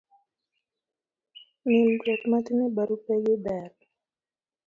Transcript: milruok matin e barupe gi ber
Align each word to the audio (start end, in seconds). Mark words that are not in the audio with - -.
milruok 1.65 2.21
matin 2.31 2.59
e 2.65 2.67
barupe 2.75 3.15
gi 3.23 3.35
ber 3.43 3.71